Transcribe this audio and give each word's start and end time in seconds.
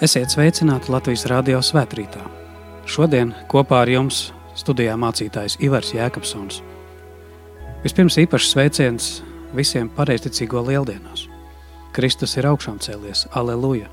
Esiet 0.00 0.32
sveicināti 0.32 0.88
Latvijas 0.88 1.26
Rādio 1.28 1.58
svētkrītā. 1.60 2.22
Šodien 2.88 3.34
kopā 3.52 3.82
ar 3.82 3.90
jums 3.92 4.30
studijā 4.56 4.94
mācītājs 4.96 5.58
Ivars 5.60 5.90
Jēkabsons. 5.92 6.62
Vispirms 7.82 8.16
īpašs 8.22 8.48
sveiciens 8.54 9.08
visiem 9.52 9.90
pareizticīgo 9.92 10.62
lieldienās. 10.70 11.26
Kristus 11.92 12.38
ir 12.40 12.48
augšām 12.48 12.78
cēlies, 12.80 13.26
aleluja! 13.36 13.90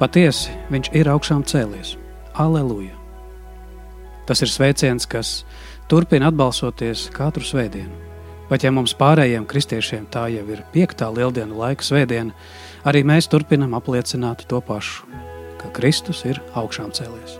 Patiesi, 0.00 0.50
viņš 0.74 0.90
ir 0.98 1.12
augšām 1.14 1.46
cēlies, 1.46 1.94
aleluja! 2.34 2.98
Tas 4.26 4.42
ir 4.42 4.50
sveiciens, 4.50 5.06
kas 5.06 5.44
turpina 5.86 6.32
atbalsoties 6.32 7.12
katru 7.14 7.46
svētdienu. 7.46 7.94
Pat 8.50 8.66
ja 8.66 8.74
mums 8.74 8.96
pārējiem 8.98 9.46
kristiešiem 9.46 10.10
tā 10.10 10.26
jau 10.34 10.42
ir 10.50 10.66
piektā 10.74 11.12
lieldienu 11.14 11.62
laika 11.62 11.84
svētdiena, 11.84 12.34
arī 12.82 13.06
mēs 13.06 13.30
turpinam 13.30 13.78
apliecināt 13.78 14.48
to 14.50 14.58
pašu, 14.64 15.06
ka 15.60 15.70
Kristus 15.74 16.24
ir 16.28 16.40
augšām 16.58 16.92
cēlies. 16.96 17.38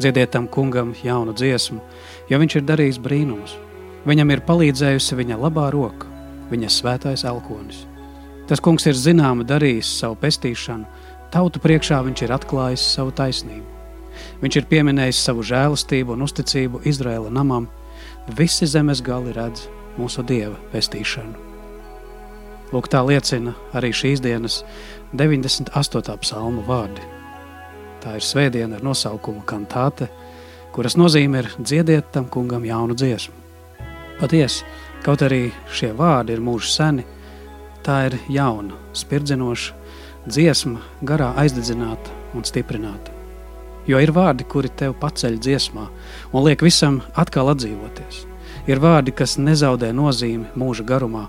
Dziediet 0.00 0.34
tam 0.34 0.48
kungam 0.48 0.92
jaunu 1.02 1.32
dziesmu, 1.32 1.80
jo 2.28 2.40
viņš 2.40 2.58
ir 2.58 2.66
darījis 2.68 3.00
brīnumus. 3.00 3.56
Viņam 4.06 4.30
ir 4.34 4.44
palīdzējusi 4.46 5.16
viņa 5.18 5.38
labā 5.40 5.70
roka, 5.74 6.08
viņa 6.50 6.70
svētais 6.70 7.24
elkonis. 7.26 7.86
Tas 8.46 8.62
kungs 8.62 8.86
ir 8.86 8.94
zināma 8.94 9.46
darījis 9.46 9.88
savu 10.00 10.18
pestīšanu, 10.20 10.86
tautu 11.34 11.62
priekšā 11.62 11.98
viņš 12.06 12.22
ir 12.22 12.36
atklājis 12.36 12.84
savu 12.94 13.14
taisnību. 13.16 13.66
Viņš 14.42 14.60
ir 14.60 14.68
pieminējis 14.70 15.24
savu 15.26 15.42
žēlastību 15.46 16.14
un 16.14 16.24
uzticību 16.26 16.84
Izraēla 16.88 17.32
namam. 17.32 17.66
Visi 18.38 18.68
zemes 18.68 19.02
gali 19.04 19.34
redz 19.34 19.66
mūsu 19.98 20.24
dieva 20.26 20.56
pestīšanu. 20.72 21.34
Lūk, 22.74 22.88
tā 22.90 23.02
liecina 23.06 23.54
arī 23.78 23.92
šīs 23.94 24.22
dienas 24.22 24.62
98. 25.14 26.16
psalmu 26.22 26.64
vārdi. 26.66 27.02
Tā 28.06 28.12
ir 28.20 28.22
svētdiena 28.22 28.76
ar 28.78 28.84
nosaukumu 28.86 29.40
kantāte, 29.42 30.06
kuras 30.70 30.94
nozīme 30.94 31.40
ir 31.42 31.48
dziediet 31.58 32.12
tam 32.14 32.28
kungam 32.30 32.62
jaunu 32.62 32.94
dziesmu. 32.94 33.32
Patiesi, 34.20 34.62
kaut 35.02 35.24
arī 35.26 35.48
šie 35.74 35.88
vārdi 35.98 36.36
ir 36.36 36.44
mūži 36.46 36.68
seni, 36.70 37.02
tā 37.82 38.04
ir 38.06 38.14
jauna, 38.30 38.76
spirdzinoša 38.94 39.74
dziesma, 40.30 40.84
garā 41.02 41.32
aizdedzināta 41.42 42.14
un 42.38 42.46
stiprināta. 42.46 43.10
Jo 43.90 43.98
ir 43.98 44.12
vārdi, 44.14 44.46
kuri 44.46 44.70
tev 44.70 44.94
paceļ 45.02 45.40
dziesmā 45.42 45.86
un 46.30 46.46
liek 46.46 46.62
visam 46.62 47.00
atkal 47.18 47.50
atdzīvoties. 47.56 48.20
Ir 48.70 48.82
vārdi, 48.82 49.16
kas 49.18 49.34
nezaudē 49.34 49.90
nozīmi 49.90 50.52
mūža 50.54 50.86
garumā, 50.86 51.24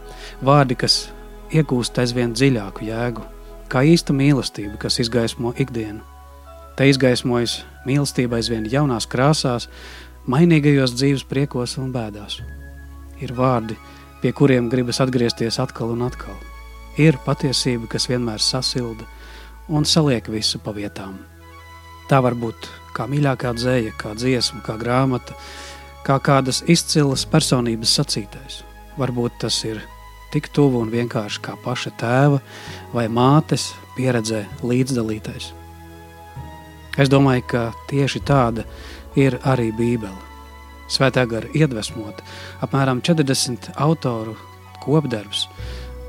vārdi, 0.45 0.77
kas 0.77 1.07
iegūst 1.49 1.97
aizvien 2.05 2.37
dziļāku 2.37 2.85
jēgu, 2.85 3.25
kā 3.65 3.81
īsta 3.81 4.13
mīlestība, 4.13 4.77
kas 4.85 5.01
izgaismo 5.01 5.55
ikdienu. 5.57 6.05
Te 6.77 6.85
izgaismojas 6.85 7.63
mīlestība 7.87 8.37
aizvien 8.37 8.67
jaunās 8.69 9.07
krāsās, 9.09 9.65
mainīgajos 10.29 10.93
dzīves 10.93 11.23
priekos 11.25 11.73
un 11.81 11.89
bēdās. 11.95 12.37
Ir 13.17 13.33
vārdi, 13.33 13.73
pie 14.21 14.33
kuriem 14.37 14.69
gribas 14.69 15.01
atgriezties 15.01 15.57
atkal 15.63 15.95
un 15.95 16.05
atkal. 16.05 16.37
Ir 17.01 17.17
patiesība, 17.25 17.89
kas 17.89 18.05
vienmēr 18.11 18.43
sasilda 18.43 19.07
un 19.73 19.89
saliek 19.89 20.29
visu 20.29 20.61
pa 20.61 20.75
vietām. 20.77 21.17
Tā 22.09 22.21
var 22.21 22.37
būt 22.37 22.69
kā 22.93 23.09
mīļākā 23.09 23.57
dzēja, 23.57 23.97
kā 23.97 24.13
dziesma, 24.17 24.61
kā 24.65 24.77
grāmata, 24.77 25.33
kā 26.05 26.21
kādas 26.23 26.61
izcilas 26.69 27.25
personības 27.25 27.97
sacītais. 27.97 28.61
Varbūt 29.01 29.41
tas 29.41 29.63
ir 29.65 29.81
tik 30.33 30.53
tuvu 30.53 30.85
un 30.85 30.93
vienkārši 30.93 31.41
kā 31.41 31.57
paša 31.65 31.97
tēva 31.97 32.41
vai 32.93 33.09
mātes 33.09 33.71
pieredzē 33.97 34.45
līdzdalītais. 34.61 35.55
Es 36.97 37.11
domāju, 37.13 37.43
ka 37.51 37.63
tieši 37.91 38.23
tāda 38.25 38.65
ir 39.17 39.37
arī 39.45 39.69
Bībele. 39.75 40.17
Svētā 40.87 41.25
gara 41.27 41.49
iedvesmot, 41.53 42.21
apmēram 42.63 43.01
40 43.03 43.73
autoru 43.75 44.37
kopdarbs, 44.83 45.47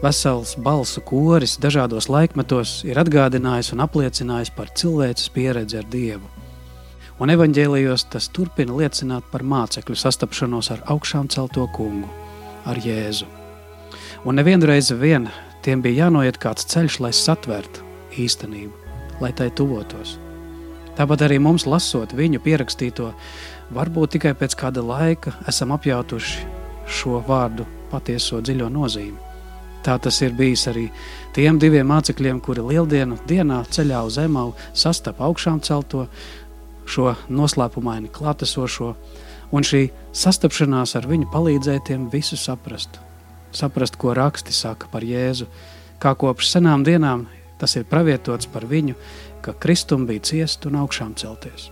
vesels 0.02 0.54
balsu 0.62 1.02
koris 1.02 1.56
dažādos 1.58 2.06
laikmetos 2.08 2.84
ir 2.86 3.00
atgādinājis 3.02 3.72
un 3.74 3.82
apliecinājis 3.82 4.52
par 4.54 4.70
cilvēces 4.78 5.32
pieredzi 5.34 5.80
ar 5.80 5.88
Dievu. 5.90 6.30
Un 7.18 7.34
evaņģēlijos 7.34 8.06
tas 8.12 8.28
turpina 8.30 8.76
liecināt 8.78 9.26
par 9.32 9.42
mācekļu 9.42 9.96
sastapšanos 9.98 10.70
ar 10.70 10.84
augšām 10.94 11.26
celto 11.34 11.66
kungu, 11.74 12.06
ar 12.62 12.78
Jēzu. 12.78 13.26
Un 14.24 14.38
nevienreiz 14.38 14.92
vien 14.94 15.26
tiem 15.66 15.82
bija 15.82 16.06
jānoiet 16.06 16.38
kāds 16.38 16.70
ceļš, 16.70 17.00
lai 17.02 17.12
satvertu 17.12 17.82
īstenību, 18.14 18.94
lai 19.18 19.34
tai 19.34 19.50
tuvotos. 19.50 20.20
Tāpat 20.98 21.28
arī 21.28 21.36
mums 21.38 21.62
lasot 21.68 22.10
viņu 22.18 22.40
pierakstīto, 22.42 23.12
varbūt 23.70 24.16
tikai 24.16 24.32
pēc 24.34 24.56
kāda 24.58 24.82
laika 24.82 25.36
esam 25.46 25.70
apjautuši 25.76 26.48
šo 26.90 27.20
vārdu 27.28 27.66
patieso 27.92 28.40
dziļo 28.42 28.66
nozīmi. 28.74 29.28
Tā 29.86 29.94
tas 30.02 30.18
ir 30.26 30.34
bijis 30.34 30.66
arī 30.66 30.88
tiem 31.36 31.60
diviem 31.62 31.86
mācekļiem, 31.86 32.40
kuri 32.42 32.64
lieldienu 32.66 33.20
dienā 33.30 33.60
ceļā 33.70 34.02
uz 34.08 34.18
Emau 34.18 34.50
sastapa 34.74 35.28
augšām 35.28 35.62
celto 35.62 36.08
šo 36.88 37.14
noslēpumaini 37.30 38.10
klātesošo, 38.10 38.90
un 39.54 39.64
šī 39.64 39.86
sastapšanās 40.10 40.96
ar 40.98 41.06
viņu 41.06 41.30
palīdzēja 41.30 41.86
tiem 41.92 42.10
visu 42.10 42.36
saprast. 42.36 42.98
Saprast, 43.54 43.96
ko 43.96 44.18
raksti 44.18 44.52
saka 44.52 44.90
par 44.90 45.06
Jēzu, 45.06 45.46
kā 46.02 46.16
kopš 46.18 46.50
senām 46.56 46.82
dienām 46.84 47.28
tas 47.58 47.74
ir 47.76 47.86
pravietots 47.90 48.46
par 48.50 48.66
viņu, 48.70 48.94
ka 49.42 49.56
Kristum 49.58 50.06
bija 50.08 50.24
ciest 50.32 50.68
un 50.68 50.80
augšām 50.82 51.16
celties 51.18 51.70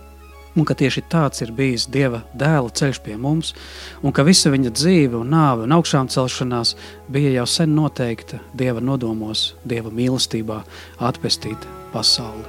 un 0.57 0.65
ka 0.65 0.75
tieši 0.77 1.03
tāds 1.11 1.43
ir 1.45 1.53
bijis 1.55 1.85
Dieva 1.93 2.23
dēla 2.37 2.73
ceļš 2.73 2.99
pie 3.05 3.15
mums, 3.21 3.53
un 4.01 4.13
ka 4.13 4.25
visa 4.25 4.51
viņa 4.53 4.73
dzīve 4.73 5.19
un 5.19 5.29
nāve 5.33 5.67
un 5.67 5.75
augšām 5.77 6.09
celšanās 6.11 6.73
bija 7.13 7.35
jau 7.37 7.45
sen 7.53 7.75
noteikta 7.77 8.41
Dieva 8.57 8.81
nodomos, 8.81 9.51
Dieva 9.63 9.93
mīlestībā 9.93 10.63
atpestīt 11.09 11.67
pasauli. 11.93 12.45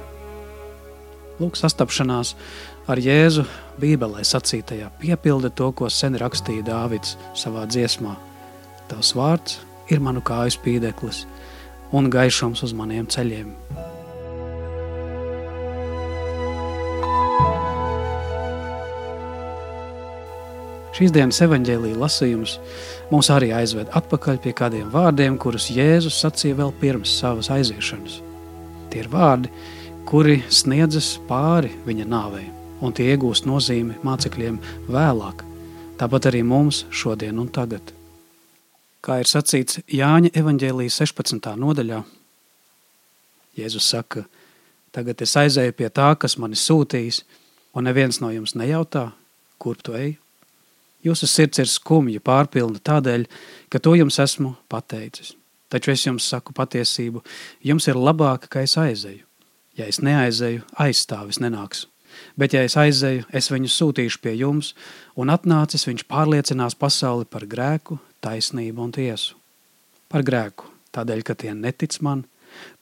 Lūk, 1.39 1.55
sastapšanās 1.55 2.33
ar 2.89 2.99
Jēzu 2.99 3.45
Bībelē 3.79 4.25
sacītajā 4.27 4.89
piepilda 4.99 5.53
to, 5.53 5.69
ko 5.71 5.87
sen 5.93 6.17
rakstīja 6.19 6.65
Dāvids 6.67 7.15
savā 7.37 7.63
dziesmā. 7.69 8.17
Tavs 8.89 9.13
vārds 9.15 9.59
ir 9.93 10.01
manu 10.03 10.25
kāju 10.25 10.57
spīdeklis 10.57 11.23
un 11.95 12.09
gaišums 12.11 12.65
uz 12.65 12.75
maniem 12.75 13.07
ceļiem. 13.07 13.53
Šīs 20.99 21.13
dienas 21.15 21.37
evaņģēlīja 21.45 21.95
lasījums 21.95 22.57
mūs 23.07 23.29
arī 23.31 23.53
aizved 23.55 23.87
atpakaļ 23.95 24.41
pie 24.43 24.51
kādiem 24.51 24.89
vārdiem, 24.91 25.37
kurus 25.39 25.69
Jēzus 25.71 26.17
sacīja 26.19 26.57
vēl 26.57 26.73
pirms 26.81 27.13
savas 27.21 27.47
aiziešanas. 27.55 28.17
Tie 28.91 28.99
ir 28.99 29.07
vārdi, 29.07 29.47
kuri 30.03 30.41
sniedzas 30.51 31.13
pāri 31.29 31.71
viņa 31.87 32.09
nāvei, 32.11 32.49
un 32.83 32.91
tie 32.91 33.07
iegūst 33.13 33.47
nozīmi 33.47 33.95
mācekļiem 34.03 34.59
vēlāk, 34.91 35.47
tāpat 36.03 36.31
arī 36.33 36.43
mums 36.43 36.83
šodien 36.91 37.39
un 37.39 37.47
tagad. 37.47 37.95
Kā 38.99 39.21
ir 39.23 39.31
sacīts 39.31 39.79
Jāņa 39.87 40.35
evaņģēlīja 40.35 40.99
16. 40.99 41.53
nodaļā, 41.63 42.03
Jēzus 43.55 43.87
saka, 43.95 44.27
tagad 44.91 45.23
es 45.23 45.39
aizēju 45.39 45.79
pie 45.79 45.95
tā, 45.95 46.11
kas 46.19 46.35
mani 46.35 46.59
sūtījis, 46.59 47.23
un 47.71 47.87
neviens 47.87 48.19
no 48.19 48.35
jums 48.35 48.59
nejautā, 48.59 49.13
kur 49.55 49.79
tu 49.79 49.95
ej? 49.95 50.17
Jūsu 51.05 51.29
sirds 51.31 51.61
ir 51.61 51.69
skumja, 51.71 52.19
pārpilna 52.19 52.81
tādēļ, 52.83 53.25
ka 53.71 53.79
to 53.79 53.93
jums 53.95 54.19
esmu 54.19 54.55
pateicis. 54.71 55.35
Taču 55.69 55.93
es 55.93 56.03
jums 56.03 56.25
saku 56.27 56.51
patiesību, 56.57 57.21
jums 57.63 57.87
ir 57.87 57.99
labāk, 57.99 58.49
ka 58.51 58.65
es 58.65 58.75
aizeju. 58.77 59.23
Ja 59.77 59.85
es 59.87 60.01
neaizeju, 60.03 60.65
aizstāvis 60.81 61.39
nenāks. 61.39 61.85
Bet 62.35 62.55
ja 62.57 62.65
es 62.65 62.75
aizeju, 62.79 63.23
es 63.31 63.47
viņu 63.51 63.69
sūtīšu 63.71 64.19
pie 64.23 64.33
jums, 64.41 64.73
un 65.15 65.31
atnācis 65.31 65.85
viņš 65.87 66.03
pārliecinās 66.09 66.75
pasauli 66.75 67.29
par 67.29 67.45
grēku, 67.47 67.99
taisnību 68.25 68.83
un 68.83 68.91
tiesu. 68.97 69.37
Par 70.11 70.25
grēku, 70.25 70.67
tādēļ, 70.97 71.23
ka 71.23 71.37
tie 71.37 71.53
netic 71.53 71.99
man, 72.03 72.25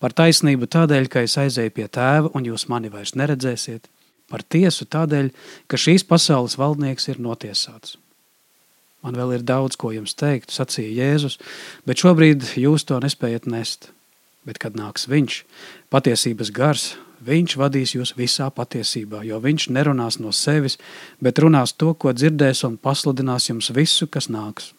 par 0.02 0.16
taisnību 0.16 0.72
tādēļ, 0.74 1.12
ka 1.12 1.25
es 1.28 1.38
aizēju 1.38 1.75
pie 1.75 1.86
tēva, 1.92 2.31
un 2.34 2.48
jūs 2.50 2.66
mani 2.72 2.90
vairs 2.90 3.13
neredzēsiet, 3.20 3.92
par 4.31 4.42
tiesu 4.48 4.88
tādēļ, 4.90 5.31
ka 5.68 5.78
šīs 5.78 6.08
pasaules 6.08 6.58
valdnieks 6.58 7.12
ir 7.12 7.22
notiesāts. 7.22 8.00
Man 9.06 9.18
vēl 9.18 9.38
ir 9.38 9.44
daudz, 9.46 9.78
ko 9.80 9.92
jums 9.94 10.16
teikt, 10.18 10.52
sacīja 10.52 10.96
Jēzus, 11.04 11.38
bet 11.88 12.02
šobrīd 12.02 12.44
jūs 12.58 12.88
to 12.88 12.98
nespējat 13.04 13.46
nest. 13.50 13.92
Bet, 14.48 14.62
kad 14.64 14.78
nāks 14.80 15.10
viņš, 15.12 15.42
patiesības 15.92 16.54
gars, 16.56 16.86
viņš 17.28 17.58
vadīs 17.60 17.94
jūs 17.98 18.14
visā 18.18 18.48
patiesībā, 18.54 19.24
jo 19.28 19.40
viņš 19.44 19.70
nerunās 19.76 20.20
no 20.24 20.32
sevis, 20.32 20.78
bet 21.20 21.40
runās 21.44 21.76
to, 21.76 21.92
ko 21.94 22.14
dzirdēs 22.16 22.64
un 22.68 22.78
pasludinās 22.80 23.50
jums 23.50 23.72
visu, 23.76 24.08
kas 24.08 24.32
nāks. 24.32 24.72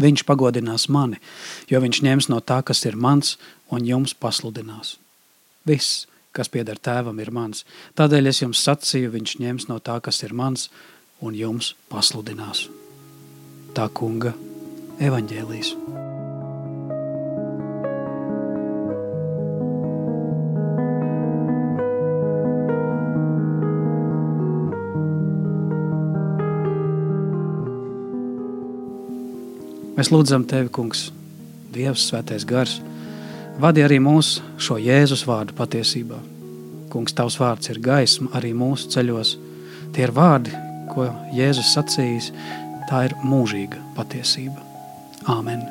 Viņš 0.00 0.24
pagodinās 0.24 0.88
mani, 0.88 1.18
jo 1.68 1.80
viņš 1.82 2.02
ņems 2.06 2.30
no 2.32 2.40
tā, 2.40 2.62
kas 2.64 2.84
ir 2.88 2.96
mans, 2.96 3.36
un 3.70 3.84
jums 3.84 4.14
pasludinās. 4.16 4.96
Viss, 5.68 6.06
kas 6.32 6.48
pieder 6.48 6.78
tēvam, 6.78 7.18
ir 7.20 7.32
mans. 7.34 7.66
Tādēļ 7.98 8.30
es 8.30 8.42
jums 8.44 8.62
sacīju, 8.64 9.12
viņš 9.16 9.38
ņems 9.42 9.68
no 9.68 9.80
tā, 9.82 10.00
kas 10.00 10.22
ir 10.24 10.32
mans, 10.32 10.70
un 11.20 11.36
jums 11.36 11.74
pasludinās. 11.92 12.68
Tā 13.76 13.86
kunga 13.94 14.32
evaņģēlīs. 14.98 15.74
Mēs 30.00 30.08
lūdzam 30.08 30.46
Tevi, 30.48 30.70
Kungs, 30.72 31.10
Dievs, 31.74 32.06
Svētais 32.08 32.46
Gars, 32.48 32.78
vadi 33.60 33.82
arī 33.84 33.98
mūsu 34.00 34.40
šo 34.56 34.78
Jēzus 34.80 35.26
vārdu 35.28 35.52
patiesībā. 35.58 36.16
Kungs, 36.90 37.12
Tavs 37.12 37.36
vārds 37.36 37.68
ir 37.68 37.78
gaisma 37.84 38.32
arī 38.38 38.54
mūsu 38.56 38.88
ceļos. 38.94 39.34
Tie 39.92 40.06
ir 40.06 40.14
vārdi, 40.16 40.54
ko 40.88 41.04
Jēzus 41.36 41.74
sacījis, 41.76 42.30
tā 42.88 43.04
ir 43.08 43.16
mūžīga 43.26 43.80
patiesība. 43.96 44.62
Āmen! 45.28 45.64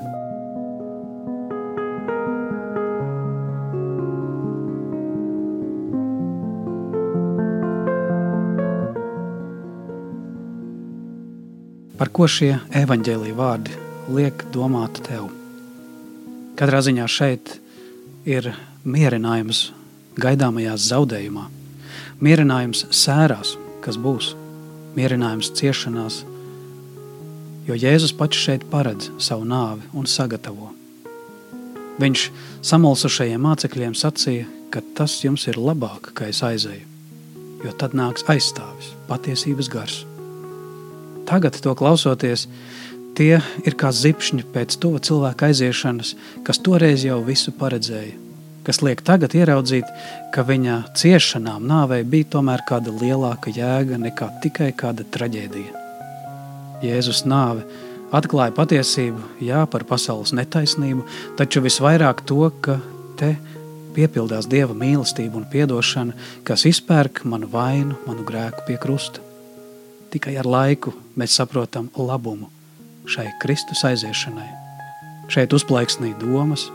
Par 12.00 12.14
ko 12.16 12.30
šie 12.32 12.54
evaņģēlīja 12.80 13.36
vārdi 13.36 13.74
liek 14.16 14.46
domāt 14.54 15.02
tev. 15.04 15.26
Katrā 16.56 16.80
ziņā 16.86 17.08
šeit 17.12 17.58
ir 18.24 18.54
mierinājums 18.88 19.70
gaidāmajās 20.20 20.88
zaudējumā, 20.94 21.46
mierinājums 22.24 22.86
sērās, 22.96 23.58
kas 23.84 24.00
būs, 24.00 24.32
mierinājums 24.96 25.52
ciešanās, 25.60 26.24
jo 27.70 27.78
Jēzus 27.78 28.16
pats 28.18 28.42
šeit 28.42 28.66
paredz 28.72 29.12
savu 29.22 29.46
nāvi 29.48 29.86
un 29.94 30.10
sagatavo. 30.10 30.74
Viņš 32.02 32.26
samulsušajiem 32.66 33.46
mācekļiem 33.46 33.96
sacīja, 33.98 34.50
ka 34.74 34.82
tas 34.98 35.20
jums 35.24 35.46
ir 35.52 35.60
labāk, 35.60 36.12
ka 36.18 36.30
es 36.32 36.42
aizēju, 36.46 36.86
jo 37.66 37.74
tad 37.78 37.96
nāks 37.98 38.26
aizstāvis, 38.32 38.94
patiesības 39.10 39.72
gars. 39.72 40.04
Tagad 41.30 41.60
to 41.62 41.76
klausoties, 41.78 42.48
Tie 43.20 43.36
ir 43.68 43.76
kā 43.76 43.90
zipšņi 43.92 44.46
pēc 44.54 44.78
to 44.80 44.94
cilvēka 45.08 45.50
aiziešanas, 45.50 46.14
kas 46.48 46.62
toreiz 46.64 47.04
jau 47.04 47.18
visu 47.26 47.52
paredzēja, 47.52 48.14
kas 48.64 48.80
liek 48.86 49.04
tagad 49.04 49.36
ieraudzīt, 49.36 49.90
ka 50.32 50.46
viņa 50.48 50.78
ciešanām 51.02 51.68
nāvei 51.68 52.06
bija 52.08 52.30
tomēr 52.38 52.64
kāda 52.70 52.96
lielāka 52.96 53.52
jēga 53.52 54.00
nekā 54.06 54.32
tikai 54.46 54.72
kāda 54.72 55.04
traģēdija. 55.18 55.79
Jēzus 56.84 57.26
nāve 57.28 57.66
atklāja 58.16 58.54
patiesību, 58.56 59.22
jā, 59.44 59.64
par 59.70 59.86
pasaules 59.88 60.34
netaisnību, 60.38 61.06
taču 61.38 61.62
visvairāk 61.66 62.24
to, 62.30 62.42
ka 62.64 62.80
te 63.20 63.36
piepildās 63.96 64.48
Dieva 64.50 64.76
mīlestība 64.78 65.40
un 65.42 65.48
piedošana, 65.50 66.16
kas 66.48 66.66
izpērk 66.70 67.24
manu 67.30 67.50
vainu, 67.52 67.98
manu 68.08 68.26
grēku 68.26 68.66
pie 68.68 68.78
krusta. 68.82 69.22
Tikai 70.10 70.38
ar 70.42 70.48
laiku 70.50 70.94
mēs 71.20 71.36
saprotam 71.38 71.92
labumu, 71.98 72.50
šai 73.10 73.28
Kristus 73.42 73.84
aiziešanai. 73.86 74.48
Šeit 75.30 75.54
uzplaiksnīja 75.54 76.18
domas, 76.24 76.70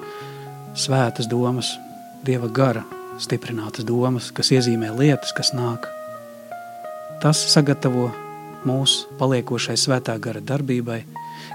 svētas 0.79 1.31
domas, 1.31 1.73
Dieva 2.25 2.49
gara 2.49 2.85
stiprinātas 3.21 3.85
domas, 3.85 4.31
kas 4.33 4.49
iezīmē 4.55 4.95
lietas, 4.97 5.35
kas 5.37 5.51
nāk. 5.53 5.91
Tas 7.21 7.41
sagatavo 7.53 8.09
mūsu 8.69 9.11
paliekošai 9.21 9.77
svētā 9.81 10.17
gara 10.23 10.43
darbībai, 10.45 11.03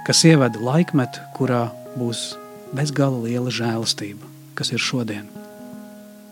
kas 0.08 0.24
ievada 0.28 0.62
laikmetu, 0.62 1.22
kurā 1.38 1.68
būs 1.98 2.34
bezgala 2.76 3.24
liela 3.26 3.52
žēlastība, 3.54 4.26
kas 4.56 4.74
ir 4.74 4.82
šodien. 4.84 5.28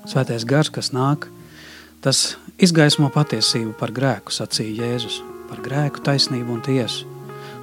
Svētais 0.08 0.46
gars, 0.48 0.72
kas 0.72 0.94
nāk, 0.96 1.28
tas 2.02 2.38
izgaismo 2.62 3.10
patiesību 3.14 3.74
par 3.80 3.92
grēku, 3.92 4.32
sacīja 4.32 4.86
Jēzus, 4.86 5.20
par 5.50 5.62
grēku, 5.66 6.04
taisnību 6.06 6.58
un 6.58 6.64
tiesu 6.64 7.08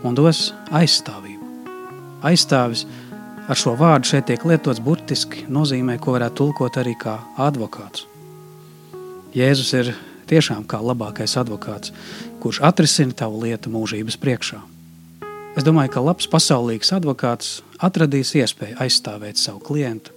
un 0.04 0.16
dos 0.16 0.50
aizstāvību. 0.74 1.48
Aizstāvis 2.24 2.84
ar 3.48 3.58
šo 3.58 3.74
vārdu 3.80 4.10
šeit 4.10 4.28
tiek 4.28 4.44
lietots 4.48 4.82
burtiski, 4.84 5.44
nozīmē, 5.52 5.98
ko 6.00 6.16
varētu 6.16 6.40
tulkot 6.40 6.78
arī 6.80 6.94
kā 7.00 7.18
advokāts. 7.40 8.06
Jēzus 9.34 9.72
ir 9.80 9.94
tiešām 10.30 10.66
kā 10.68 10.80
labākais 10.82 11.36
advokāts, 11.40 11.94
kurš 12.42 12.62
atrisina 12.66 13.16
tavu 13.24 13.42
lietu 13.44 13.72
mūžības 13.72 14.18
priekšā. 14.20 14.60
Es 15.54 15.66
domāju, 15.66 15.94
ka 15.94 16.02
labs 16.02 16.28
pasaulīgs 16.30 16.94
advokāts 16.96 17.58
atradīs 17.78 18.34
iespēju 18.34 18.80
aizstāvēt 18.82 19.38
savu 19.38 19.62
klientu, 19.62 20.14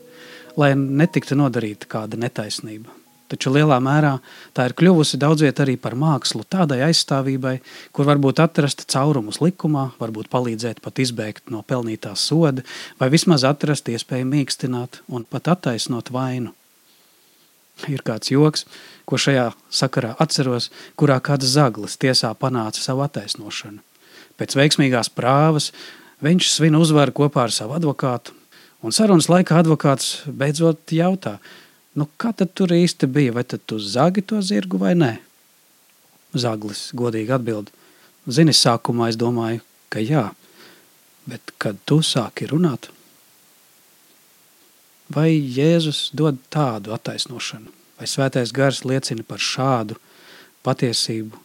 lai 0.58 0.74
netiktu 0.76 1.38
nodarīta 1.38 1.90
kāda 1.92 2.18
netaisnība, 2.18 2.90
Taču 3.28 3.52
lielā 3.52 3.76
mērā 3.84 4.14
tā 4.56 4.70
ir 4.70 4.74
kļuvusi 4.80 5.20
daudziet 5.20 5.60
arī 5.60 5.76
par 5.82 5.98
mākslu 6.00 6.46
tādai 6.48 6.80
aizstāvībai, 6.86 7.58
kur 7.92 8.08
varbūt 8.08 8.40
atrast 8.40 8.86
caurumus 8.88 9.42
likumā, 9.44 9.90
varbūt 10.00 10.30
palīdzēt 10.32 10.80
pat 10.84 11.02
izbēgt 11.04 11.52
no 11.52 11.60
pelnītā 11.68 12.14
soda, 12.16 12.64
vai 13.00 13.12
vismaz 13.12 13.44
atrast 13.48 13.92
iespēju 13.92 14.30
mīkstināt 14.32 15.02
un 15.12 15.28
pat 15.28 15.52
attaisnot 15.58 16.14
vainu. 16.16 16.56
Ir 17.92 18.02
kāds 18.08 18.32
joks, 18.32 18.64
ko 19.08 19.20
šajā 19.20 19.52
sakarā 19.72 20.16
atceros, 20.20 20.70
kurā 21.00 21.20
kāds 21.24 21.48
zaglis 21.50 21.98
tiesā 21.98 22.34
panāca 22.36 22.84
savu 22.84 23.06
attaisnošanu. 23.08 23.80
Pēc 24.38 24.58
veiksmīgās 24.60 25.10
prāvas 25.10 25.72
viņš 26.22 26.52
svin 26.52 26.76
uzvaru 26.78 27.16
kopā 27.16 27.48
ar 27.48 27.56
savu 27.56 27.78
advokātu, 27.80 28.36
un 28.84 28.94
sarunas 28.94 29.32
laikā 29.32 29.64
advokāts 29.64 30.20
beidzot 30.28 30.94
jautā– 30.94 31.40
Nu, 31.98 32.06
kā 32.22 32.30
tad 32.38 32.52
tur 32.54 32.70
īsti 32.76 33.10
bija? 33.10 33.34
Vai 33.34 33.44
tad 33.50 33.64
tu 33.66 33.80
zagi 33.82 34.22
to 34.22 34.38
zirgu 34.46 34.78
vai 34.82 34.94
nē? 34.94 35.16
Zaglis 36.38 36.92
godīgi 36.98 37.34
atbild. 37.34 37.72
Zini, 38.30 38.54
sākumā 38.54 39.10
es 39.10 39.18
domāju, 39.18 39.64
ka 39.90 40.04
jā, 40.04 40.28
bet 41.26 41.56
kad 41.58 41.80
tu 41.90 42.02
sāki 42.06 42.50
runāt, 42.52 42.90
vai 45.10 45.32
Jēzus 45.32 46.10
dod 46.12 46.38
tādu 46.54 46.92
attaisnošanu, 46.94 47.72
vai 47.98 48.08
svētais 48.10 48.54
gars 48.54 48.84
liecina 48.86 49.26
par 49.28 49.42
šādu 49.42 49.98
patiesību, 50.66 51.40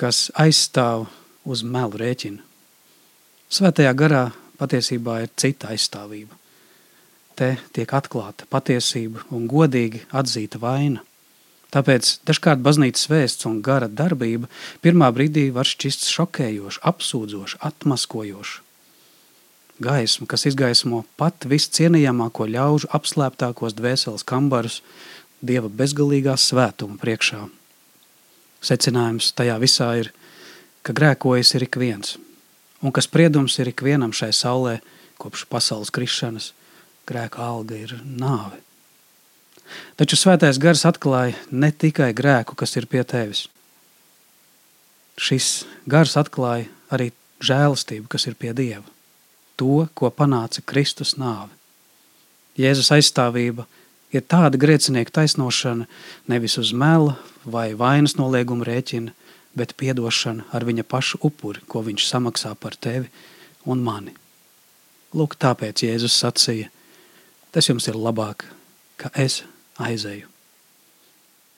kas 0.00 0.28
aizstāv 0.38 1.08
uz 1.44 1.64
melu 1.66 2.00
rēķina. 2.00 2.40
Svētajā 3.54 3.92
garā 3.98 4.24
patiesībā 4.58 5.20
ir 5.24 5.34
cita 5.36 5.74
aizstāvība 5.74 6.44
te 7.38 7.54
tiek 7.74 7.90
atklāta 7.94 8.46
patiesība 8.50 9.24
un 9.34 9.48
godīgi 9.50 10.04
atzīta 10.14 10.60
vaina. 10.62 11.02
Tāpēc 11.74 12.20
dažkārt 12.28 12.62
baznīcas 12.62 13.08
vēsts 13.10 13.48
un 13.50 13.58
gara 13.66 13.88
darbība 13.90 14.46
pirmā 14.84 15.08
brīdī 15.14 15.48
var 15.54 15.66
šķist 15.66 16.06
šokējoša, 16.12 16.82
apsūdzoša, 16.90 17.58
atmaskojoša. 17.68 18.60
Gaisma, 19.82 20.28
kas 20.30 20.46
izgaismo 20.46 21.02
pat 21.18 21.48
viscienījamāko 21.50 22.46
ļaužu 22.46 22.92
apslēptākos 22.94 23.74
dvēseles 23.74 24.22
kambarus 24.22 24.84
Dieva 25.44 25.68
bezgalīgā 25.68 26.34
svētuma 26.40 26.98
priekšā. 27.00 27.44
Secinājums 28.64 29.32
tajā 29.36 29.58
visā 29.60 29.90
ir, 30.00 30.12
ka 30.82 30.96
grēkojas 30.96 31.54
ir 31.56 31.66
ik 31.68 31.76
viens, 31.80 32.16
un 32.80 32.92
ka 32.92 33.04
spriedums 33.04 33.58
ir 33.60 33.70
ik 33.72 33.84
vienam 33.84 34.12
šai 34.12 34.32
saulē 34.32 34.78
kopš 35.20 35.46
pasaules 35.52 35.92
krišanas– 35.94 36.52
grēka 37.08 37.42
alga 37.44 37.76
ir 37.78 37.94
nāve. 38.04 38.60
Taču 39.98 40.18
svētais 40.18 40.60
gars 40.60 40.84
atklāja 40.88 41.36
ne 41.50 41.70
tikai 41.72 42.12
grēku, 42.16 42.56
kas 42.56 42.76
ir 42.76 42.88
pie 42.90 43.04
tevis. 43.08 43.46
Šis 45.20 45.64
gars 45.88 46.16
atklāja 46.20 46.68
arī 46.92 47.12
žēlastību, 47.44 48.08
kas 48.10 48.26
ir 48.28 48.36
pie 48.38 48.52
Dieva. 48.56 48.84
To, 49.60 49.86
ko 49.94 50.10
panāca 50.10 50.64
Kristus 50.66 51.14
nāve. 51.20 51.52
Jēzus 52.58 52.90
aizstāvība 52.94 53.66
ir 54.14 54.26
tāda 54.30 54.60
grēcinieku 54.60 55.12
taisnošana 55.14 55.88
nevis 56.30 56.58
uz 56.60 56.72
mela 56.72 57.16
vai 57.44 57.72
vainas 57.78 58.16
nolieguma 58.18 58.66
rēķina, 58.68 59.14
bet 59.54 59.76
piedošana 59.78 60.48
ar 60.54 60.66
viņa 60.66 60.86
pašu 60.88 61.20
upuri, 61.26 61.62
ko 61.68 61.84
viņš 61.86 62.06
samaksā 62.08 62.54
par 62.58 62.74
tevi 62.74 63.10
un 63.66 63.82
mani. 63.84 64.14
Lūk, 65.14 65.38
tāpēc 65.38 65.86
Jēzus 65.86 66.16
sacīja– 66.18 66.70
tas 67.54 67.68
jums 67.70 67.86
ir 67.86 67.94
labāk, 67.94 68.48
ka 68.98 69.12
es 69.14 69.44
aizēju. 69.78 70.26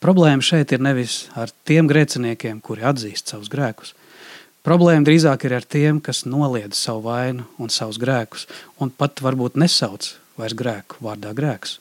Problēma 0.05 0.45
šeit 0.45 0.75
ir 0.77 0.83
nevis 0.85 1.25
ar 1.33 1.51
tiem 1.65 1.89
grēciniekiem, 1.89 2.61
kuri 2.61 2.85
atzīst 2.85 3.33
savus 3.33 3.49
grēkus. 3.53 3.95
Problēma 4.67 5.07
drīzāk 5.07 5.47
ir 5.49 5.55
ar 5.57 5.65
tiem, 5.65 6.03
kas 6.05 6.27
noliedz 6.29 6.77
savu 6.77 7.07
vainu 7.07 7.47
un 7.63 7.73
savus 7.73 7.97
grēkus, 8.03 8.45
un 8.77 8.93
pat 8.93 9.25
varbūt 9.25 9.57
nesauc 9.57 10.13
vairs 10.37 10.59
grēku 10.59 11.01
vārdā 11.07 11.33
grēks. 11.39 11.79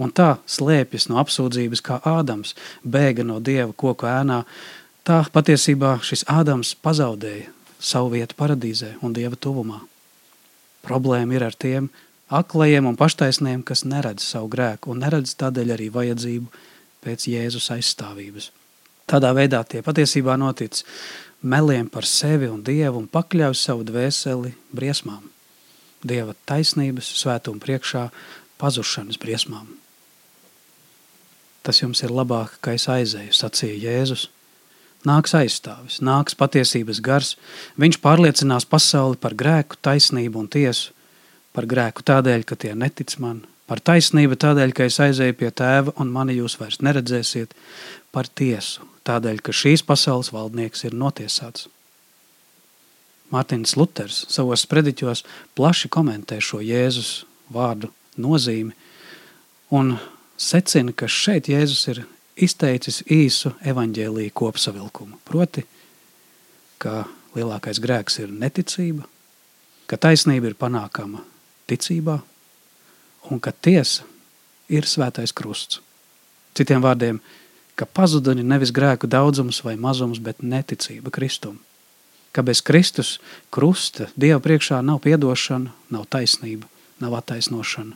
Un 0.00 0.10
tā 0.10 0.38
slēpjas 0.50 1.06
no 1.10 1.20
apsūdzības, 1.22 1.82
kā 1.84 2.00
Ādams 2.08 2.54
bēga 2.82 3.26
no 3.26 3.38
dieva 3.38 3.70
koku 3.76 4.08
ēnā. 4.10 4.42
Tā 5.06 5.20
patiesībā 5.30 5.98
šis 6.02 6.24
Ādams 6.30 6.74
pazaudēja 6.82 7.52
savu 7.78 8.14
vietu 8.16 8.34
paradīzē 8.38 8.96
un 9.04 9.14
dieva 9.14 9.36
tuvumā. 9.36 9.82
Problēma 10.84 11.36
ir 11.36 11.44
ar 11.46 11.54
tiem 11.54 11.90
aklajiem 12.34 12.88
un 12.88 12.96
paštaisniem, 12.98 13.62
kas 13.62 13.84
neredz 13.84 14.24
savu 14.24 14.48
grēku 14.52 14.92
un 14.92 15.04
neredz 15.04 15.36
tādēļ 15.40 15.74
arī 15.76 15.90
vajadzību 15.92 16.64
pēc 17.04 17.28
Jēzus 17.30 17.70
aizstāvības. 17.76 18.50
Tādā 19.06 19.34
veidā 19.36 19.60
tie 19.68 19.84
patiesībā 19.84 20.36
notic 20.40 20.80
meliem 21.44 21.90
par 21.92 22.08
sevi 22.08 22.48
un 22.48 22.64
Dievu 22.64 23.02
un 23.02 23.08
pakļauj 23.12 23.56
savu 23.60 23.84
dvēseli 23.84 24.54
briesmām. 24.72 25.28
Dieva 26.04 26.34
taisnības, 26.48 27.12
svētuma 27.20 27.60
priekšā, 27.60 28.08
pazušanas 28.60 29.20
briesmām. 29.20 29.68
Tas 31.64 31.80
jums 31.80 32.02
ir 32.04 32.12
labāk, 32.12 32.58
ka 32.60 32.74
es 32.76 32.84
aizēju, 32.92 33.32
sacīja 33.32 33.80
Jēzus. 33.86 34.28
Nāks 35.04 35.34
aizstāvis, 35.36 35.98
nāks 36.04 36.36
patiesības 36.36 37.00
gars, 37.04 37.34
viņš 37.80 37.98
pārliecinās 38.04 38.64
pasauli 38.68 39.18
par 39.20 39.34
grēku, 39.36 39.76
taisnību 39.84 40.40
un 40.40 40.48
tiesu, 40.48 40.94
par 41.52 41.68
grēku 41.68 42.04
tādēļ, 42.04 42.44
ka 42.48 42.56
tie 42.56 42.72
netic 42.76 43.16
man, 43.20 43.42
par 43.68 43.82
taisnību 43.84 44.38
tādēļ, 44.40 44.72
ka 44.76 44.88
es 44.88 44.96
aizēju 45.04 45.36
pie 45.40 45.50
tēva 45.52 45.92
un 46.00 46.12
mani 46.12 46.38
jūs 46.38 46.56
vairs 46.60 46.80
neredzēsiet, 46.84 47.52
par 48.16 48.28
tiesu 48.28 48.84
tādēļ, 49.04 49.40
ka 49.44 49.52
šīs 49.52 49.84
pasaules 49.84 50.32
valdnieks 50.32 50.86
ir 50.88 50.96
notiesāts. 50.96 51.68
Mārtiņš 53.34 53.76
Luters 53.80 54.24
savos 54.30 54.64
sprediķos 54.64 55.24
plaši 55.58 55.90
komentē 55.92 56.38
šo 56.44 56.60
Jēzus 56.64 57.24
vārdu 57.52 57.90
nozīmi 58.20 58.72
un 59.74 59.96
secina, 60.36 60.92
ka 60.92 61.08
šeit 61.10 61.48
Jēzus 61.50 61.84
ir 61.92 62.04
izteicis 62.34 63.02
īsu 63.10 63.54
evaņģēlīju 63.64 64.34
kopsavilkumu. 64.34 65.18
Proti, 65.24 65.64
ka 66.78 67.04
lielākais 67.36 67.80
grēks 67.82 68.20
ir 68.22 68.32
neticība, 68.32 69.06
ka 69.86 69.98
taisnība 70.00 70.50
ir 70.50 70.58
panākama 70.58 71.22
ticībā 71.70 72.18
un 73.30 73.40
ka 73.40 73.52
tiesa 73.52 74.04
ir 74.68 74.88
svētais 74.88 75.32
krusts. 75.32 75.80
Citiem 76.54 76.82
vārdiem, 76.84 77.20
ka 77.74 77.86
pazuduni 77.86 78.44
nevis 78.46 78.72
grēku 78.74 79.10
daudzums 79.10 79.62
vai 79.66 79.74
mazums, 79.80 80.20
bet 80.22 80.42
neticība 80.42 81.10
Kristum 81.14 81.58
ka 82.34 82.42
bez 82.42 82.58
Kristus 82.66 83.20
krusta 83.54 84.10
Dieva 84.18 84.42
priekšā 84.42 84.82
nav 84.82 84.98
piedošana, 85.06 85.70
nav 85.94 86.08
taisnība, 86.10 86.66
nav 86.98 87.14
attaisnošana. 87.22 87.94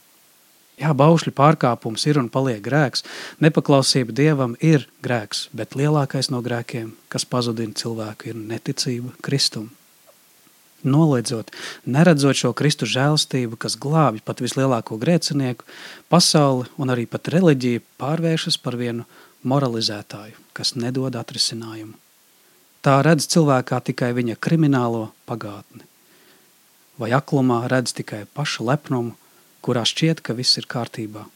Jā, 0.78 0.92
baušļu 0.94 1.32
pārkāpums 1.34 2.04
ir 2.06 2.20
un 2.20 2.28
paliek 2.30 2.60
grēks, 2.62 3.02
nepaklausība 3.42 4.14
Dievam 4.14 4.54
ir 4.62 4.86
grēks, 5.02 5.48
bet 5.50 5.74
lielākais 5.74 6.30
no 6.30 6.38
grēkiem, 6.44 6.92
kas 7.10 7.26
pazudina 7.26 7.74
cilvēku, 7.74 8.30
ir 8.30 8.38
neticība 8.38 9.10
Kristum. 9.26 9.72
Noliedzot, 10.86 11.50
neredzot 11.90 12.38
šo 12.38 12.52
Kristu 12.54 12.86
žēlstību, 12.86 13.58
kas 13.58 13.74
glābj 13.74 14.22
pat 14.22 14.38
vislielāko 14.38 14.94
grēcinieku, 15.02 15.66
pasauli 16.06 16.68
un 16.78 16.94
arī 16.94 17.08
pat 17.10 17.26
reliģiju 17.34 17.82
pārvēršas 17.98 18.60
par 18.62 18.78
vienu 18.78 19.08
moralizētāju, 19.42 20.38
kas 20.54 20.76
nedod 20.78 21.18
atrisinājumu. 21.18 21.96
Tā 22.86 23.00
redz 23.02 23.26
cilvēkā 23.26 23.80
tikai 23.90 24.12
viņa 24.14 24.38
kriminālo 24.38 25.08
pagātni. 25.26 25.82
Vai 27.02 27.10
aklumā 27.14 27.64
redz 27.66 27.90
tikai 27.98 28.22
pašu 28.30 28.70
lepnumu, 28.70 29.18
kurā 29.68 29.84
šķiet, 29.84 30.24
ka 30.24 30.32
viss 30.32 30.56
ir 30.56 30.64
kārtībā. 30.64 31.26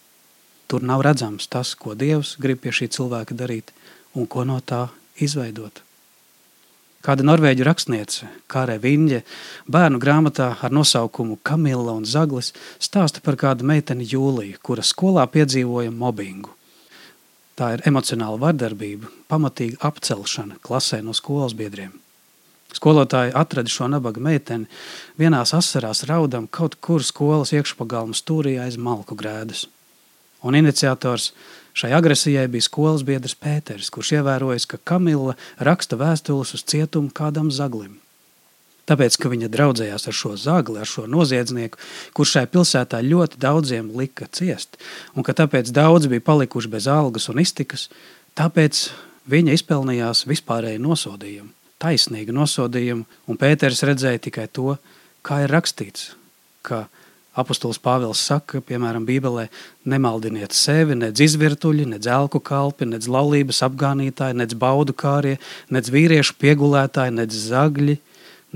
Tur 0.73 0.81
nav 0.89 1.05
redzams 1.05 1.51
tas, 1.53 1.75
ko 1.77 1.93
Dievs 1.93 2.39
grib 2.41 2.63
pie 2.65 2.73
šī 2.73 2.89
cilvēka 2.97 3.37
darīt 3.37 3.75
un 4.17 4.25
ko 4.25 4.47
no 4.49 4.57
tā 4.65 4.87
izveidot. 5.21 5.83
Kāda 7.03 7.27
norvēģu 7.27 7.67
rakstniece, 7.67 8.29
Kāre 8.49 8.79
Viņģe, 8.81 9.21
bērnu 9.75 9.99
grāmatā 10.01 10.53
ar 10.63 10.73
nosaukumu 10.73 11.37
Kamila 11.45 11.93
un 11.99 12.07
Zaglis 12.09 12.53
stāsta 12.79 13.21
par 13.21 13.37
kādu 13.37 13.67
meiteni 13.69 14.07
Jūliju, 14.07 14.61
kura 14.63 14.87
skolā 14.87 15.27
piedzīvoja 15.35 15.91
mobbingu. 15.93 16.55
Tā 17.59 17.75
ir 17.75 17.83
emocionāla 17.91 18.39
vardarbība, 18.47 19.11
pamatīga 19.29 19.83
apcelšana 19.91 20.63
klasē 20.63 21.03
no 21.03 21.13
skolas 21.13 21.59
biedriem. 21.59 22.02
Skolotāji 22.73 23.35
atrada 23.37 23.69
šo 23.69 23.89
nabaga 23.93 24.21
meiteni 24.21 24.69
vienās 25.21 25.53
asarās 25.57 26.05
raudam 26.09 26.49
kaut 26.49 26.79
kur 26.81 27.05
skolas 27.05 27.53
iekšpagalma 27.53 28.17
stūrī 28.17 28.57
aiz 28.63 28.79
malku 28.81 29.17
grēdas. 29.19 29.67
Un 30.43 30.57
iniciators 30.59 31.31
šai 31.79 31.93
agresijai 31.97 32.49
bija 32.51 32.67
skolas 32.67 33.05
biedrs 33.07 33.37
Pēters, 33.39 33.91
kurš 33.93 34.17
ievērojis, 34.19 34.67
ka 34.67 34.81
Kamila 34.83 35.37
raksta 35.59 35.99
vēstules 36.01 36.57
uz 36.57 36.65
cietumu 36.67 37.13
kādam 37.15 37.53
zaglim. 37.55 38.01
Tāpēc, 38.91 39.15
ka 39.23 39.31
viņa 39.31 39.47
draudzējās 39.53 40.09
ar 40.11 40.17
šo 40.17 40.33
zagli, 40.41 40.81
ar 40.83 40.89
šo 40.91 41.07
noziedznieku, 41.07 41.79
kurš 42.17 42.35
šai 42.37 42.47
pilsētā 42.51 42.99
ļoti 43.07 43.39
daudziem 43.41 43.93
lika 43.95 44.27
ciest, 44.35 44.75
un 45.15 45.23
ka 45.23 45.37
tāpēc 45.39 45.71
daudz 45.71 46.11
bija 46.11 46.25
palikuši 46.27 46.73
bez 46.73 46.89
algas 46.91 47.29
un 47.31 47.39
iztikas, 47.45 47.87
tāpēc 48.35 48.89
viņa 49.31 49.55
izpelnījās 49.55 50.27
vispārēju 50.27 50.83
nosodījumu, 50.83 51.53
taisnīgu 51.83 52.35
nosodījumu, 52.37 53.07
un 53.29 53.39
Pēters 53.39 53.83
redzēja 53.89 54.23
tikai 54.29 54.49
to, 54.53 54.77
kā 55.27 55.43
ir 55.45 55.53
rakstīts, 55.53 56.13
ka 56.67 56.87
apustulis 57.39 57.81
Pāvils 57.83 58.21
saka, 58.23 58.61
piemēram, 58.65 59.07
Bībelē, 59.09 59.47
nemaldiniet 59.89 60.55
sevi, 60.57 60.97
nedz 60.99 61.23
izvirtuļi, 61.25 61.89
nedz 61.95 62.09
elku 62.13 62.43
kalpi, 62.45 62.89
nedz 62.89 63.09
laulības 63.11 63.63
apgānītāji, 63.67 64.39
nedz 64.43 64.57
baudu 64.59 64.95
kārie, 64.97 65.39
nedz 65.73 65.93
vīriešu 65.93 66.37
piegulētāji, 66.43 67.17
nedz 67.19 67.39
zagļi, 67.49 67.99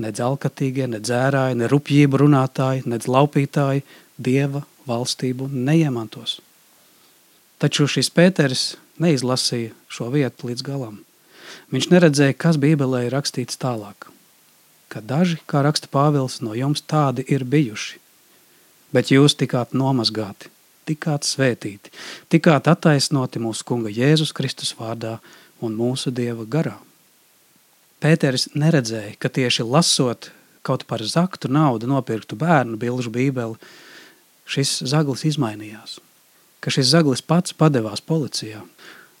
nedz 0.03 0.21
alkatīgie, 0.21 0.85
nedz 0.93 1.13
ērāji, 1.13 1.57
ne 1.57 1.69
rupjību 1.71 2.21
runātāji, 2.21 2.85
nedz 2.89 3.09
laupītāji 3.09 3.85
dieva 4.21 4.63
valstību 4.87 5.49
neiemantos. 5.51 6.37
Taču 7.57 7.89
šis 7.89 8.11
Pēteris 8.13 8.75
neizlasīja 9.01 9.73
šo 9.89 10.11
vietu 10.13 10.51
līdz 10.51 10.65
galam. 10.65 11.01
Viņš 11.67 11.89
neredzēja, 11.91 12.35
kas 12.39 12.55
Bībelē 12.63 13.07
ir 13.07 13.13
rakstīts 13.15 13.59
tālāk. 13.59 14.07
Ka 14.87 15.01
daži, 15.03 15.35
kā 15.51 15.65
raksta 15.65 15.89
Pāvils, 15.91 16.39
no 16.39 16.53
jums 16.55 16.79
tādi 16.79 17.25
ir 17.27 17.43
bijuši, 17.43 17.97
bet 18.95 19.09
jūs 19.11 19.35
tikāt 19.35 19.73
nomazgāti, 19.75 20.47
tikāt 20.87 21.27
svētīti, 21.27 21.91
tikāt 22.31 22.69
attaisnoti 22.71 23.41
mūsu 23.43 23.67
kunga 23.67 23.91
Jēzus 23.91 24.31
Kristus 24.31 24.71
vārdā 24.79 25.17
un 25.59 25.75
mūsu 25.75 26.13
Dieva 26.15 26.45
garā. 26.47 26.77
Pēteris 27.99 28.47
neredzēja, 28.55 29.17
ka 29.19 29.27
tieši 29.27 29.65
lasot 29.67 30.29
kaut 30.63 30.85
par 30.87 31.03
zaktu 31.03 31.51
naudu 31.51 31.89
nopirktu 31.89 32.37
bērnu 32.39 32.79
bilžu 32.79 33.11
bībeli, 33.11 33.59
šis 34.47 34.85
zaglis 34.87 35.25
izmainījās. 35.27 35.97
Ka 36.63 36.71
šis 36.71 36.93
zaglis 36.93 37.25
pats 37.25 37.51
padevās 37.51 37.99
policijā 37.99 38.63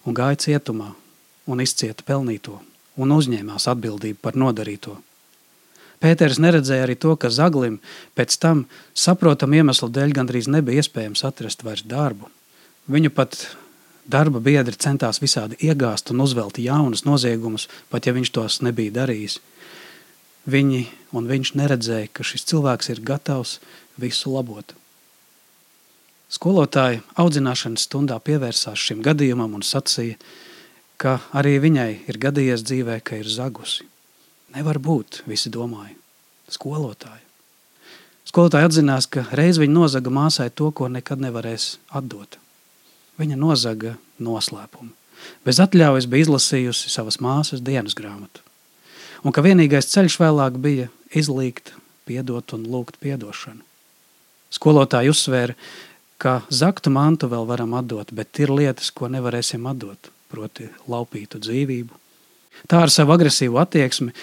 un 0.07 0.15
gāja 0.15 0.39
cietumā 0.45 0.93
un 1.47 1.63
izcieta 1.63 2.05
pelnīto 2.07 2.59
un 2.97 3.13
uzņēmās 3.13 3.67
atbildību 3.71 4.19
par 4.21 4.37
nodarīto. 4.39 4.97
Pēters 6.01 6.37
neredzēja 6.41 6.85
arī 6.85 6.95
to, 6.99 7.15
ka 7.17 7.31
zaglim 7.33 7.79
pēc 8.17 8.35
tam 8.41 8.65
saprotam 8.93 9.53
iemeslu 9.57 9.89
dēļ 9.89 10.13
gandrīz 10.19 10.49
nebija 10.53 10.83
iespējams 10.83 11.23
atrast 11.25 11.63
vairs 11.65 11.85
darbu. 11.89 12.29
Viņu 12.87 13.09
pat 13.13 13.37
darba 14.05 14.39
biedri 14.43 14.77
centās 14.77 15.21
visādi 15.23 15.57
iegāzt 15.65 16.11
un 16.13 16.21
uzvelt 16.21 16.59
jaunus 16.61 17.03
noziegumus, 17.07 17.67
pat 17.89 18.05
ja 18.05 18.13
viņš 18.13 18.33
tos 18.33 18.59
nebija 18.65 18.93
darījis. 19.01 19.39
Viņi 20.47 20.85
un 21.17 21.27
viņš 21.27 21.55
neredzēja, 21.59 22.11
ka 22.13 22.23
šis 22.23 22.45
cilvēks 22.47 22.93
ir 22.93 23.01
gatavs 23.03 23.57
visu 23.99 24.31
labot. 24.35 24.75
Skolotāji 26.31 27.01
audzināšanas 27.19 27.87
stundā 27.87 28.19
pievērsās 28.21 28.79
šim 28.79 29.01
gadījumam 29.03 29.57
un 29.57 29.65
sacīja, 29.65 30.19
ka 30.19 30.46
arī 31.37 31.57
viņai 31.61 31.91
ir 32.09 32.17
gadījies 32.17 32.65
dzīvē, 32.65 32.99
ka 33.05 33.19
ir 33.21 33.29
zagusi. 33.29 33.85
Nevar 34.55 34.79
būt, 34.81 35.21
visi 35.29 35.51
domāja. 35.53 35.93
Skolotāji. 36.49 37.23
Skolotāji 38.27 38.67
atzinās, 38.67 39.05
ka 39.07 39.25
reiz 39.35 39.59
viņa 39.61 39.73
nozaga 39.73 40.11
māsai 40.11 40.49
to, 40.49 40.71
ko 40.71 40.87
nekad 40.91 41.21
nevarēs 41.21 41.77
atdot. 41.95 42.39
Viņa 43.19 43.37
nozaga 43.39 43.95
noslēpumu. 44.19 44.91
Bez 45.45 45.59
atļaujas 45.63 46.07
bija 46.09 46.27
izlasījusi 46.27 46.91
savas 46.93 47.19
māsas 47.23 47.63
dienas 47.63 47.95
grāmatu. 47.97 48.43
Un 49.25 49.33
ka 49.33 49.43
vienīgais 49.45 49.89
ceļš 49.91 50.19
vēlāk 50.21 50.59
bija 50.61 50.89
izlīgt, 51.15 51.73
piedot 52.07 52.53
un 52.57 52.67
lūgt 52.71 52.99
piedošanu. 53.03 53.63
Skolotāji 54.53 55.11
uzsvēra, 55.11 55.55
ka 56.21 56.41
zaktu 56.49 56.91
mantu 56.93 57.29
vēl 57.31 57.45
varam 57.49 57.75
atdot, 57.77 58.13
bet 58.15 58.39
ir 58.39 58.53
lietas, 58.53 58.91
ko 58.91 59.09
nevarēsim 59.11 59.65
atdot, 59.69 60.11
proti 60.31 60.69
laupītu 60.89 61.41
dzīvību. 61.43 62.03
Tā 62.65 62.81
ar 62.85 62.93
savu 62.93 63.13
agresīvu 63.13 63.59
attieksmi 63.61 64.13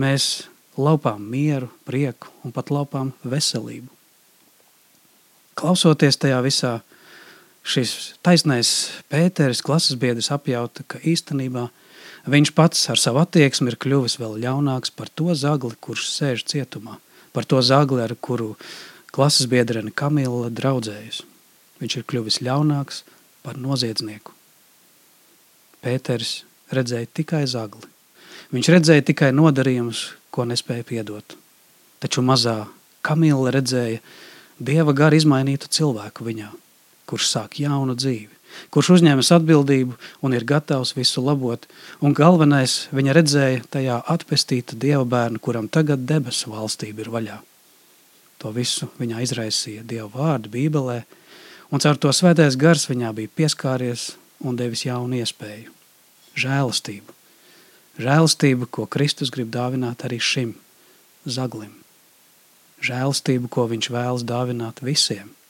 mēs 0.00 0.48
laupām 0.76 1.22
mieru, 1.30 1.70
prieku 1.86 2.30
un 2.44 2.52
pat 2.54 2.72
laupām 2.74 3.12
veselību. 3.22 3.90
Klausoties 5.54 6.18
tajā 6.18 6.40
visā, 6.42 6.72
šis 7.62 8.14
taisnais 8.26 8.70
Pēteris, 9.12 9.62
klases 9.62 9.98
biedrs, 10.00 10.32
apjauta, 10.34 10.82
ka 10.82 10.98
īstenībā 10.98 11.68
viņš 12.26 12.50
pats 12.56 12.82
ar 12.90 12.98
savu 12.98 13.22
attieksmi 13.22 13.70
ir 13.70 13.78
kļuvis 13.78 14.18
vēl 14.18 14.40
ļaunāks 14.42 14.94
par 14.98 15.12
to 15.14 15.30
zagli, 15.38 15.76
kurš 15.78 16.08
sēž 16.10 16.44
cietumā, 16.50 16.98
par 17.32 17.46
to 17.46 17.62
zagli, 17.62 18.02
ar 18.02 18.16
kuru 18.18 18.56
klases 19.14 19.46
biedrene 19.50 19.94
Kamila 19.94 20.50
draudzējas. 20.50 21.22
Viņš 21.78 22.00
ir 22.00 22.08
kļuvis 22.10 22.42
ļaunāks 22.42 23.04
par 23.46 23.60
noziedznieku. 23.60 24.34
Pēteris 25.84 26.42
redzēja 26.74 27.10
tikai 27.20 27.44
zagli. 27.50 27.84
Viņš 28.54 28.72
redzēja 28.72 29.04
tikai 29.12 29.30
nodarījumus, 29.36 30.06
ko 30.32 30.48
nespēja 30.48 30.86
piedot. 30.88 31.36
Taču 32.00 32.24
mazā 32.24 32.64
Kamila 33.04 33.52
redzēja 33.54 34.00
Dieva 34.64 34.94
garu 34.96 35.18
izmainītu 35.18 35.68
cilvēku 35.68 36.24
viņā– 36.24 36.52
kurš 37.08 37.28
sāk 37.30 37.58
jaunu 37.60 37.96
dzīvi, 37.98 38.30
kurš 38.72 38.94
uzņemas 38.96 39.32
atbildību 39.36 39.96
un 40.24 40.36
ir 40.36 40.46
gatavs 40.48 40.94
visu 40.96 41.24
labot, 41.24 41.66
un 42.00 42.16
galvenais 42.16 42.84
viņa 42.94 43.16
redzēja 43.18 43.64
tajā 43.76 44.00
atpestīta 44.14 44.78
Dieva 44.80 45.04
bērnu, 45.08 45.42
kuram 45.42 45.68
tagad 45.68 46.06
debesu 46.08 46.54
valstība 46.54 47.04
ir 47.04 47.12
vaļā. 47.14 47.38
To 48.42 48.52
visu 48.56 48.90
viņā 49.00 49.22
izraisīja 49.26 49.84
Dieva 49.88 50.10
vārdu 50.14 50.52
bībelē, 50.54 51.02
un 51.70 51.84
caur 51.84 52.00
to 52.00 52.12
svētais 52.12 52.58
gars 52.60 52.88
viņā 52.90 53.14
bija 53.16 53.36
pieskāries 53.36 54.14
un 54.44 54.60
devis 54.60 54.86
jaunu 54.88 55.22
iespēju– 55.22 55.72
žēlastību. 56.38 57.14
Žēlastību, 58.00 58.68
ko 58.74 58.88
Kristus 58.90 59.30
grib 59.30 59.52
dāvināt 59.54 60.02
arī 60.06 60.18
šim 60.18 60.56
zaglim. 61.24 61.72
Žēlastību, 62.84 63.48
ko 63.48 63.68
viņš 63.70 63.90
vēlas 63.94 64.26
dāvināt 64.28 64.82
visiem– 64.84 65.30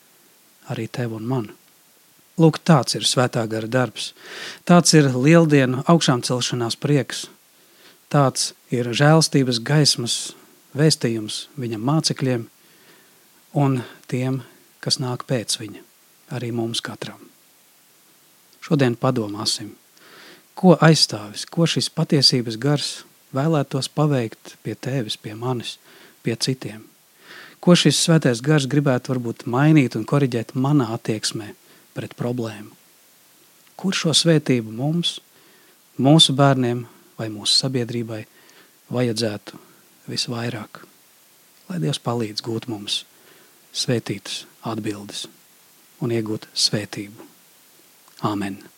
arī 0.69 0.89
tev 0.89 1.15
un 1.17 1.27
man. 1.29 1.51
Lūk, 2.41 2.59
tāds 2.67 2.97
ir 2.99 3.07
svētā 3.07 3.45
gara 3.51 3.69
darbs. 3.71 4.13
Tāds 4.67 4.95
ir 4.97 5.13
lieldienu 5.13 5.85
augšām 5.91 6.25
celšanās 6.27 6.77
prieks. 6.81 7.27
Tāds 8.11 8.53
ir 8.75 8.91
žēlstības 8.91 9.61
gaismas 9.63 10.35
vēstījums 10.75 11.45
viņam 11.59 11.87
mācekļiem 11.87 12.49
un 13.55 13.83
tiem, 14.11 14.43
kas 14.83 14.99
nāk 14.99 15.27
pēc 15.31 15.59
viņa, 15.61 15.83
arī 16.35 16.51
mums 16.51 16.83
katram. 16.83 17.21
Šodien 18.65 18.97
padomāsim, 18.99 19.75
ko 20.55 20.79
aizstāvis, 20.81 21.45
ko 21.51 21.67
šis 21.67 21.91
patiesības 21.91 22.59
gars 22.61 22.91
vēlētos 23.35 23.91
paveikt 23.91 24.57
pie 24.63 24.75
tevis, 24.75 25.17
pie 25.19 25.35
manis, 25.39 25.79
pie 26.23 26.37
citiem 26.37 26.85
ko 27.65 27.73
šis 27.79 27.97
svētais 27.97 28.43
gars 28.45 28.67
gribētu 28.69 29.15
varbūt 29.15 29.47
mainīt 29.49 29.95
un 29.97 30.05
koriģēt 30.05 30.53
manā 30.61 30.91
attieksmē 30.99 31.55
pret 31.97 32.13
problēmu. 32.19 32.75
Kur 33.81 33.97
šo 33.97 34.13
svētību 34.15 34.73
mums, 34.75 35.17
mūsu 35.97 36.35
bērniem 36.37 36.85
vai 37.17 37.31
mūsu 37.33 37.57
sabiedrībai 37.63 38.21
vajadzētu 38.93 39.63
visvairāk? 40.13 40.83
Lai 41.71 41.81
Dievs 41.81 42.03
palīdz 42.05 42.45
gūt 42.45 42.69
mums 42.69 43.01
svētītas 43.73 44.45
atbildes 44.75 45.25
un 46.05 46.13
iegūt 46.13 46.51
svētību. 46.53 47.33
Āmen! 48.29 48.74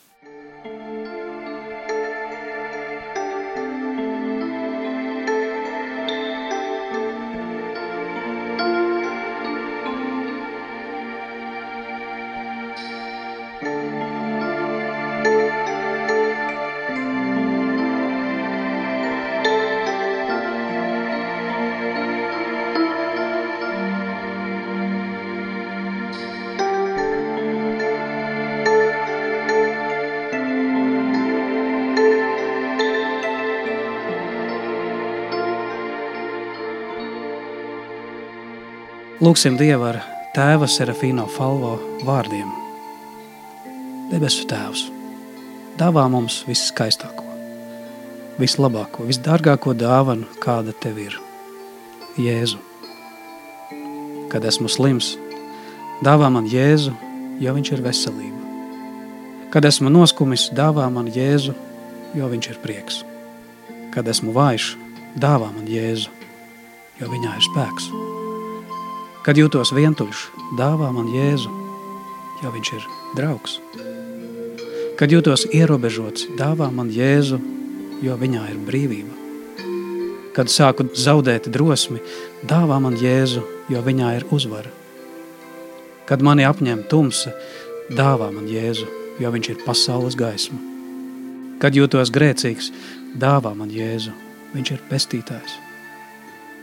Lūksim 39.17 39.55
Dievu 39.57 39.81
ar 39.81 39.95
tēva 40.35 40.67
Serafīno 40.69 41.23
Falvo 41.33 41.71
vārdiem. 42.05 42.51
Debesu 44.11 44.43
tēvs, 44.45 44.83
dāvā 45.79 46.03
mums 46.13 46.43
viskaistāko, 46.45 47.23
vislabāko, 48.37 49.07
visdārgāko 49.09 49.73
dāvanu, 49.73 50.27
kāda 50.43 50.75
tev 50.83 50.99
ir. 51.01 51.17
Jēzu. 52.21 52.61
Kad 54.29 54.45
esmu 54.45 54.69
slims, 54.69 55.15
dāvā 56.05 56.29
man 56.29 56.45
Jēzu, 56.51 56.93
jo 57.41 57.53
viņš 57.57 57.71
ir 57.73 57.81
veselība. 57.87 59.47
Kad 59.49 59.65
esmu 59.65 59.89
noskumis, 59.89 60.51
dāvā 60.53 60.85
man 60.93 61.09
Jēzu, 61.09 61.55
jo 62.13 62.29
viņš 62.35 62.51
ir 62.53 62.61
prieks. 62.61 63.01
Kad 63.97 64.13
esmu 64.13 64.35
vājš, 64.37 64.75
dāvā 65.17 65.49
man 65.55 65.65
Jēzu, 65.65 66.13
jo 67.01 67.09
viņā 67.15 67.33
ir 67.33 67.49
spēks. 67.49 68.06
Kad 69.27 69.35
jūtos 69.35 69.73
vientuļš, 69.75 70.19
dāvā 70.55 70.87
man 70.95 71.09
Jēzu, 71.11 71.49
jo 72.39 72.51
viņš 72.53 72.69
ir 72.77 72.85
draugs. 73.17 73.57
Kad 74.95 75.11
jūtos 75.11 75.43
ierobežots, 75.51 76.29
dāvā 76.39 76.69
man 76.71 76.87
Jēzu, 76.95 77.41
jo 78.07 78.15
viņā 78.21 78.45
ir 78.53 78.61
brīvība. 78.69 79.11
Kad 80.31 80.47
sāku 80.47 80.87
zaudēt 80.95 81.51
drosmi, 81.51 81.99
dāvā 82.47 82.79
man 82.79 82.95
Jēzu, 82.95 83.43
jo 83.67 83.83
viņā 83.83 84.15
ir 84.21 84.27
uzvara. 84.31 84.71
Kad 86.07 86.23
mani 86.23 86.47
apņem 86.47 86.87
tumsa, 86.87 87.35
dāvā 87.91 88.31
man 88.31 88.47
Jēzu, 88.47 88.87
jo 89.19 89.35
viņš 89.35 89.53
ir 89.57 89.63
pasaules 89.67 90.15
gaisma. 90.15 90.63
Kad 91.59 91.75
jūtos 91.75 92.15
grēcīgs, 92.15 92.71
dāvā 93.19 93.51
man 93.59 93.75
Jēzu, 93.75 94.15
viņš 94.55 94.77
ir 94.77 94.85
pestītājs. 94.87 95.66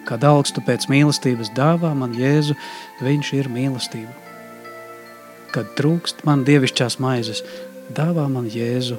Kad 0.05 0.25
augstu 0.29 0.61
pēc 0.65 0.87
mīlestības 0.93 1.53
dāvā 1.57 1.95
man 1.97 2.13
Jēzu, 2.19 2.57
viņš 3.05 3.33
ir 3.39 3.49
mīlestība. 3.53 4.13
Kad 5.55 5.73
trūkst 5.79 6.25
man 6.29 6.45
dievišķās 6.45 6.99
maizes, 7.01 7.45
dāvā 7.95 8.27
man 8.29 8.51
Jēzu, 8.53 8.99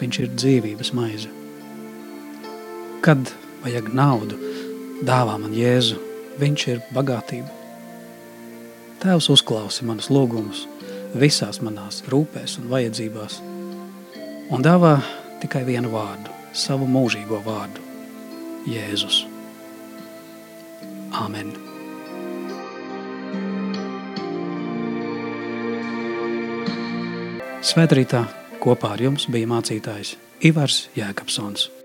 viņš 0.00 0.20
ir 0.22 0.32
dzīvības 0.32 0.92
maize. 0.96 1.32
Kad 3.04 3.32
vajag 3.64 3.90
naudu, 3.92 4.38
dāvā 5.04 5.36
man 5.42 5.52
Jēzu, 5.56 5.98
viņš 6.40 6.68
ir 6.72 6.84
bagātība. 6.96 7.50
Tēvs 9.02 9.28
uzklausi 9.34 9.84
manus 9.84 10.08
lūgumus 10.14 10.64
visās 11.18 11.60
manās 11.60 12.00
rūpēs 12.08 12.56
un 12.62 12.70
vajadzībās 12.72 13.40
un 14.52 14.64
dāvā 14.64 14.96
tikai 15.42 15.64
vienu 15.68 15.92
vārdu, 15.92 16.32
savu 16.52 16.88
mūžīgo 16.88 17.42
vārdu– 17.44 17.82
Jēzus. 18.72 19.31
Āmen! 21.12 21.52
Svētrītā 27.62 28.24
kopā 28.62 28.96
ar 28.96 29.04
jums 29.04 29.28
bija 29.32 29.48
mācītājs 29.52 30.16
Ivars 30.48 30.86
Jēkabsons. 30.96 31.81